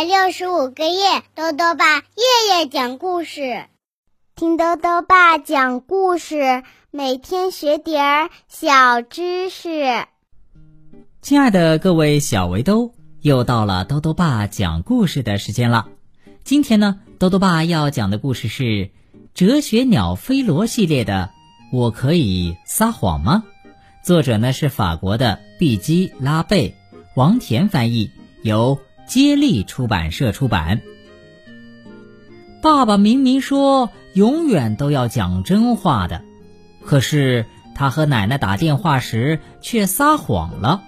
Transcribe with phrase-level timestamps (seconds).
[0.00, 3.66] 百六十五个夜，豆豆爸夜夜讲故事，
[4.34, 10.06] 听豆豆爸讲故事，每天学点儿小知识。
[11.20, 15.88] 亲爱的各位小围兜，又到了豆豆爸讲故事的时间了。
[16.44, 18.62] 今天呢，豆豆爸要讲的故事是
[19.34, 21.28] 《哲学鸟飞罗》系列的
[21.76, 23.44] 《我可以撒谎吗》。
[24.02, 26.74] 作者呢是法国的毕基·拉贝，
[27.14, 28.10] 王田翻译，
[28.42, 28.78] 由
[29.10, 30.82] 接力出版社出版。
[32.62, 36.22] 爸爸明明说永远都要讲真话的，
[36.84, 40.82] 可是他和奶奶打电话时却撒谎了。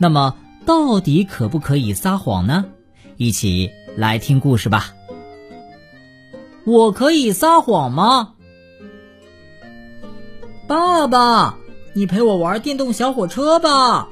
[0.00, 0.34] 那么，
[0.66, 2.64] 到底可不可以撒谎呢？
[3.18, 4.92] 一起来听故事吧。
[6.66, 8.32] 我可以撒谎吗？
[10.66, 11.54] 爸爸。
[11.96, 14.08] 你陪我玩电动小火车吧。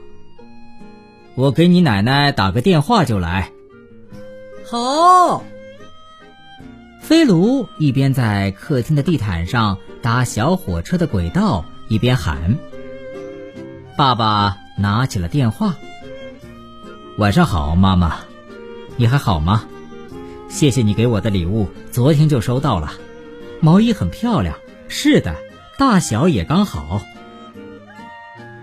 [1.34, 3.50] 我给你奶奶打个电话就来。
[4.64, 5.42] 好。
[7.00, 12.56] 飞卢一边在客厅的地毯上搭小火车的轨道，一边喊
[13.98, 15.74] ：“爸爸拿起了电话。
[17.18, 18.20] 晚上好，妈妈，
[18.96, 19.64] 你还好吗？
[20.48, 22.92] 谢谢你给我的礼物，昨天就收到了。
[23.60, 24.54] 毛衣很漂亮，
[24.88, 25.34] 是的，
[25.78, 27.02] 大小也刚好。”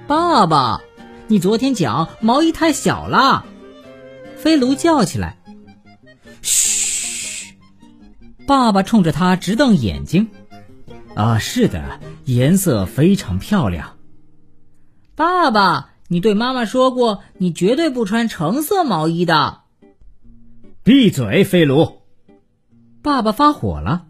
[0.07, 0.81] 爸爸，
[1.31, 3.45] 你昨天讲毛衣太小了，
[4.35, 5.37] 飞卢叫起来。
[6.41, 7.53] 嘘，
[8.47, 10.29] 爸爸冲着他直瞪眼睛。
[11.13, 13.97] 啊，是的，颜色非常漂亮。
[15.13, 19.61] 爸爸，你对妈妈说过，你绝对不穿橙色毛衣的。
[20.81, 21.99] 闭嘴，飞卢！
[23.03, 24.07] 爸爸发火了。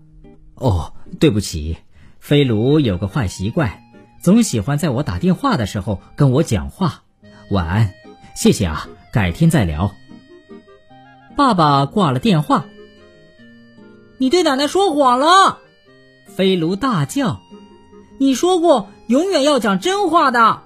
[0.55, 1.75] 哦，对不起，
[2.17, 3.81] 飞卢有个坏习惯。
[4.21, 7.03] 总喜欢在我打电话的时候跟我讲话。
[7.49, 7.93] 晚安，
[8.35, 9.91] 谢谢啊，改天再聊。
[11.35, 12.65] 爸爸挂了电话。
[14.17, 15.59] 你对奶奶说谎了，
[16.27, 17.39] 飞卢大叫。
[18.19, 20.61] 你说过永远要讲真话的。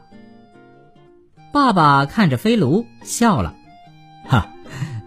[1.51, 3.55] 爸爸看着飞卢笑了，
[4.25, 4.49] 哈，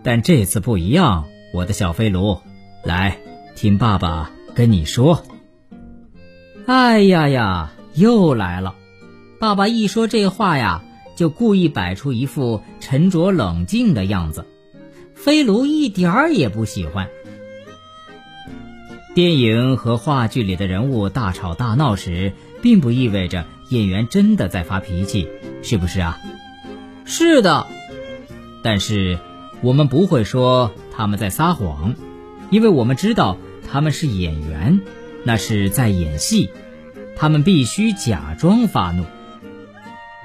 [0.03, 2.41] 但这次不一样，我的小飞卢，
[2.85, 3.19] 来
[3.55, 5.25] 听爸爸跟你说。
[6.67, 7.73] 哎呀呀！
[7.95, 8.75] 又来了，
[9.41, 10.83] 爸爸一说这话呀，
[11.17, 14.47] 就故意摆出一副沉着冷静的样子。
[15.15, 17.09] 飞卢一点儿也不喜欢。
[19.15, 25.27] 电影和话剧里的人物大吵大闹时，并不意味着演员真的在发脾气，
[25.63, 26.19] 是不是啊？
[27.07, 27.67] 是的，
[28.63, 29.19] 但是
[29.63, 31.95] 我们不会说他们在撒谎，
[32.51, 34.83] 因为我们知道他们是演员，
[35.25, 36.51] 那是在演戏。
[37.17, 39.07] 他们必须假装发怒。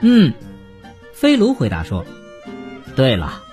[0.02, 0.34] 嗯，
[1.22, 2.04] 飞卢回答说
[2.98, 3.44] ：“对了，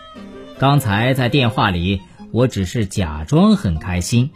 [0.58, 2.00] 刚才在电话里，
[2.32, 4.30] 我只是假装很开心。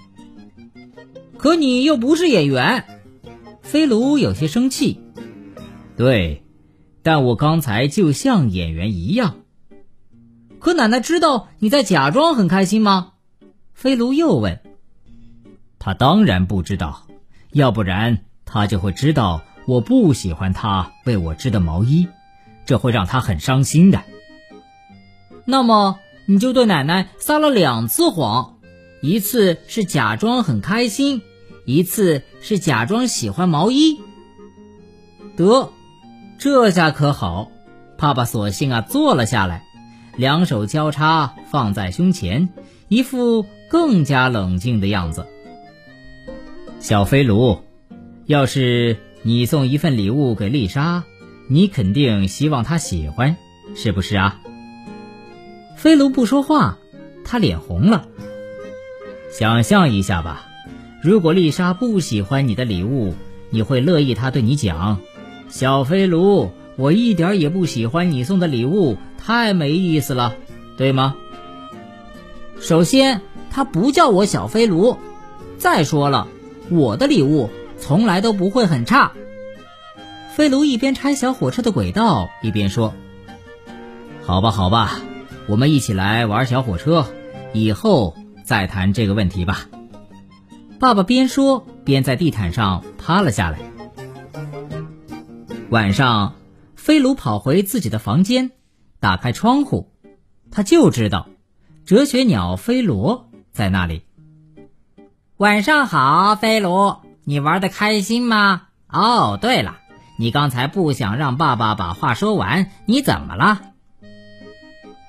[1.38, 2.84] 可你又不是演员。”
[3.62, 5.00] 飞卢有些生气。
[5.97, 6.44] 对，
[7.03, 9.37] 但我刚才就像演员一样。
[10.59, 13.12] 可奶奶知道你在假装很开心吗？
[13.72, 14.60] 飞卢又问。
[15.78, 17.06] 他当然不知道，
[17.53, 18.19] 要不然。
[18.44, 22.06] 他就会知道我不喜欢他为我织的毛衣，
[22.64, 24.02] 这会让他很伤心的。
[25.44, 28.58] 那么你就对奶奶撒了两次谎，
[29.00, 31.22] 一次是假装很开心，
[31.64, 34.00] 一次是假装喜欢毛衣。
[35.36, 35.72] 得，
[36.38, 37.50] 这下可好，
[37.96, 39.64] 爸爸索性啊坐了下来，
[40.16, 42.48] 两手交叉放在胸前，
[42.88, 45.26] 一副更加冷静的样子。
[46.80, 47.58] 小飞卢。
[48.26, 51.02] 要是你送一份礼物给丽莎，
[51.52, 53.36] 你肯定希望她喜欢，
[53.74, 54.40] 是不是啊？
[55.76, 56.78] 飞卢不说话，
[57.26, 58.08] 他脸红了。
[59.30, 60.46] 想象一下吧，
[61.02, 63.14] 如果丽莎不喜欢你的礼物，
[63.50, 64.98] 你会乐意她对你讲
[65.50, 70.34] ：“小飞卢，我一点也不喜欢你送的礼物，太没意思了，
[70.78, 71.16] 对吗？”
[72.60, 74.97] 首先，他不叫我小飞卢。
[75.59, 76.28] 再说了，
[76.71, 77.50] 我的礼物。
[77.78, 79.12] 从来都不会很差。
[80.34, 82.94] 飞卢一边拆小火车的轨道，一边说
[84.24, 84.98] ：“好吧，好吧，
[85.46, 87.06] 我们一起来玩小火车，
[87.52, 89.68] 以后再谈这个问题吧。”
[90.80, 93.58] 爸爸边说边在地毯上趴了下来。
[95.68, 96.34] 晚上，
[96.76, 98.52] 飞卢跑回自己的房间，
[99.00, 99.92] 打开窗户，
[100.50, 101.28] 他就知道
[101.84, 104.02] 哲学鸟飞罗在那里。
[105.36, 106.96] 晚上好，飞卢。
[107.24, 108.62] 你玩的开心吗？
[108.88, 109.78] 哦，对了，
[110.22, 113.60] 你刚才不想让爸爸把话说完，你怎么了？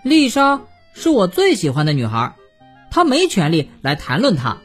[0.02, 0.62] 丽莎
[0.96, 2.34] 是我最喜欢的女孩，
[2.90, 4.58] 他没权利来谈论她。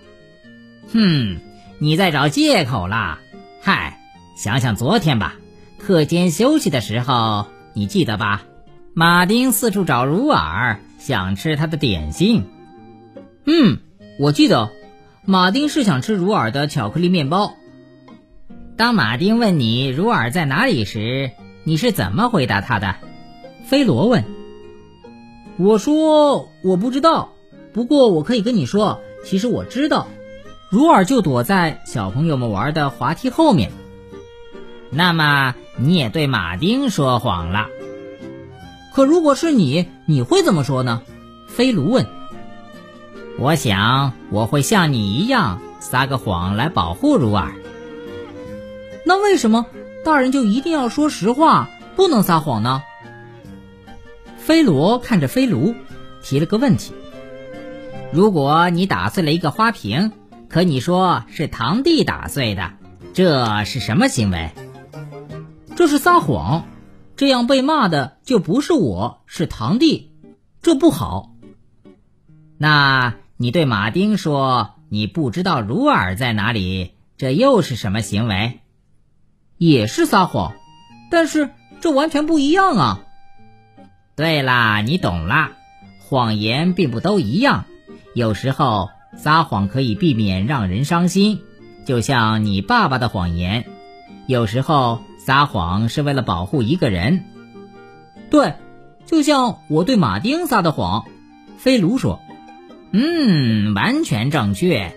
[0.91, 1.37] 哼，
[1.79, 3.19] 你在找借口啦？
[3.61, 4.01] 嗨，
[4.39, 5.35] 想想昨天吧，
[5.77, 7.45] 课间休息的时候，
[7.75, 8.45] 你记得吧？
[8.95, 12.47] 马丁四处找茹尔，想吃他的点心。
[13.45, 13.81] 嗯，
[14.19, 14.71] 我记得，
[15.27, 17.53] 马丁是想吃茹尔的巧克力面包。
[18.79, 21.33] 当马丁问你茹尔在哪里时，
[21.65, 22.95] 你是怎么回答他的？
[23.67, 24.25] 菲罗问。
[25.57, 27.33] 我说我不知道，
[27.73, 30.07] 不过我可以跟你说，其实我知道，
[30.71, 33.73] 茹尔就躲在小朋友们玩的滑梯后面。
[34.91, 37.67] 那么你也对马丁说谎了。
[38.95, 41.03] 可如果是你，你会怎么说呢？
[41.49, 42.07] 菲卢问。
[43.41, 47.53] 我想我会像你一样撒个谎来保护茹尔。
[49.09, 49.65] 那为什么
[50.05, 52.83] 大人就一定要说实话，不能撒谎呢？
[54.37, 55.75] 飞罗看着飞卢，
[56.23, 56.93] 提了个问题：
[58.13, 60.13] 如果你打碎了一个花瓶，
[60.51, 62.73] 可你说是堂弟打碎的，
[63.15, 64.51] 这是什么行为？
[65.75, 66.67] 这是撒谎。
[67.17, 70.13] 这样被骂的就不是我，是堂弟，
[70.61, 71.31] 这不好。
[72.59, 78.61] 那你对马丁说你不知道茹尔在哪里，这又是什么行为？
[79.59, 80.55] 也是撒谎，
[81.11, 81.51] 但是
[81.81, 83.01] 这完全不一样啊。
[84.17, 85.53] 对啦，你懂啦，
[86.01, 87.67] 谎言并不都一样，
[88.15, 91.41] 有时候撒谎可以避免让人伤心，
[91.85, 93.67] 就像你爸爸的谎言，
[94.27, 95.03] 有时候。
[95.19, 97.27] 撒谎是为了保护一个人，
[98.31, 98.55] 对，
[99.05, 101.05] 就像我对马丁撒的谎。
[101.59, 102.21] 飞卢说
[102.93, 104.95] ：“嗯，完全正确。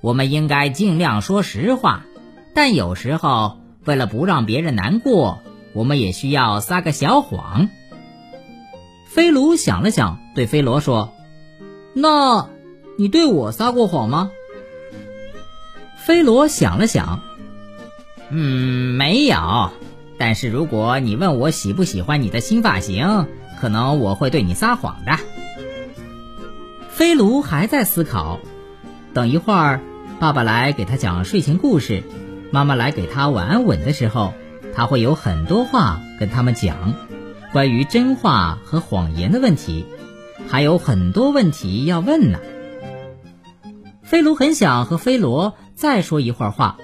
[0.00, 2.06] 我们应该尽量说实话，
[2.54, 5.42] 但有时候为了不让别人难过，
[5.72, 7.68] 我们也需要撒个小谎。”
[9.08, 11.14] 飞卢想了想，对飞罗说
[11.94, 12.48] ：“那，
[12.98, 14.30] 你对我撒过谎吗？”
[15.96, 17.22] 飞罗想了想。
[18.30, 19.70] 嗯，没有。
[20.18, 23.26] 但是如果你问我喜不喜欢你的新发型，
[23.60, 25.18] 可能我会对你撒谎的。
[26.88, 28.40] 飞卢还在思考。
[29.12, 29.80] 等一会儿，
[30.18, 32.02] 爸爸来给他讲睡前故事，
[32.54, 34.32] 妈妈来给他晚安吻的时候，
[34.76, 36.94] 他会有很多话跟他们讲，
[37.52, 39.84] 关于真话和谎言的问题，
[40.46, 42.38] 还有很多问题要问呢。
[44.04, 46.78] 飞卢很想和飞罗再说一会儿话，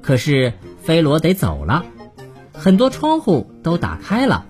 [0.00, 0.52] 可是。
[0.80, 1.84] 菲罗得走了，
[2.52, 4.46] 很多窗户都打开了，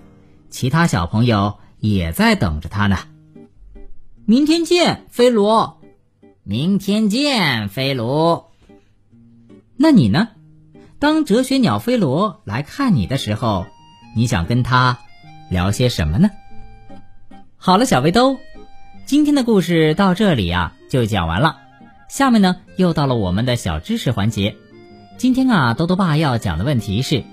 [0.51, 2.97] 其他小朋友也在等着他呢。
[4.27, 5.81] 明天见，菲罗。
[6.43, 8.51] 明天见，菲罗。
[9.75, 10.27] 那你呢？
[10.99, 13.67] 当哲学鸟飞罗来看你的时候，
[14.15, 14.97] 你想跟他
[15.47, 16.31] 聊些什么呢？
[17.55, 18.39] 好了，小围兜，
[19.05, 21.57] 今天的故事到这里呀就讲完了。
[22.09, 24.55] 下面呢，又到了我们的小知识环节。
[25.17, 27.23] 今天啊，豆豆爸要讲的问题是：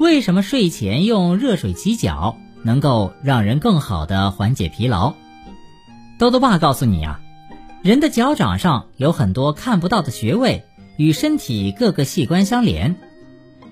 [0.00, 5.14] 为什么睡前用热水洗脚能够让人更好的缓解疲劳？
[6.18, 7.20] 豆豆爸告诉你啊，
[7.82, 10.64] 人的脚掌上有很多看不到的穴位，
[10.96, 12.96] 与身体各个器官相连。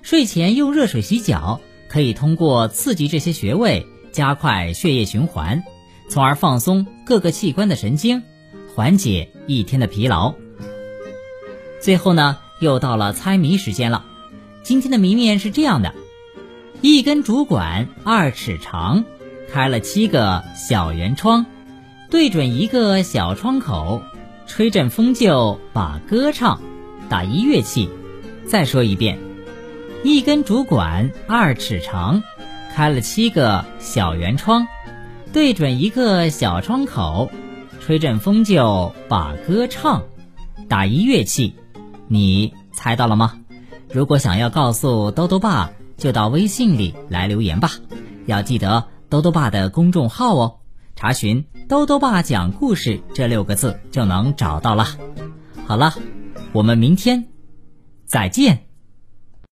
[0.02, 5.64] 睡前用热水洗脚，可以通过刺激这些穴位，加快血液循环，
[6.08, 8.22] 从而放松各个器官的神经，
[8.74, 10.34] 缓解一天的疲劳。
[11.80, 12.38] 最后呢？
[12.60, 14.06] 又到了猜谜时间了，
[14.62, 15.92] 今天的谜面是这样的：
[16.80, 19.04] 一根竹管二尺长，
[19.52, 21.44] 开了七个小圆窗，
[22.10, 24.02] 对准一个小窗口，
[24.46, 26.62] 吹阵风就把歌唱，
[27.08, 27.88] 打一乐器。
[28.46, 29.18] 再说一遍：
[30.02, 32.22] 一根竹管二尺长，
[32.74, 34.66] 开了七个小圆窗，
[35.32, 37.30] 对准一个小窗口，
[37.80, 40.02] 吹阵风就把歌唱，
[40.68, 41.54] 打一乐器。
[42.06, 43.38] 你猜到了吗？
[43.92, 47.70] 如果想要告诉兜兜爸，就到微信里来留言吧。
[48.26, 50.56] 要记得兜兜爸的公众号哦，
[50.96, 54.86] 查询“兜兜爸讲故事”这六个字就能找到了。
[55.66, 55.94] 好了，
[56.54, 57.26] 我们明天
[58.06, 58.73] 再见。